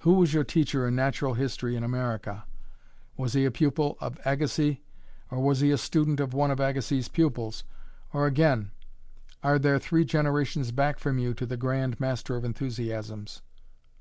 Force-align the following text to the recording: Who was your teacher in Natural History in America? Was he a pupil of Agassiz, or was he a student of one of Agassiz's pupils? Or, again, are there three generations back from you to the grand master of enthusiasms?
Who 0.00 0.14
was 0.14 0.34
your 0.34 0.42
teacher 0.42 0.88
in 0.88 0.96
Natural 0.96 1.34
History 1.34 1.76
in 1.76 1.84
America? 1.84 2.44
Was 3.16 3.34
he 3.34 3.44
a 3.44 3.52
pupil 3.52 3.96
of 4.00 4.18
Agassiz, 4.26 4.78
or 5.30 5.38
was 5.40 5.60
he 5.60 5.70
a 5.70 5.78
student 5.78 6.18
of 6.18 6.34
one 6.34 6.50
of 6.50 6.58
Agassiz's 6.58 7.06
pupils? 7.08 7.62
Or, 8.12 8.26
again, 8.26 8.72
are 9.44 9.60
there 9.60 9.78
three 9.78 10.04
generations 10.04 10.72
back 10.72 10.98
from 10.98 11.18
you 11.20 11.34
to 11.34 11.46
the 11.46 11.56
grand 11.56 12.00
master 12.00 12.34
of 12.34 12.44
enthusiasms? 12.44 13.42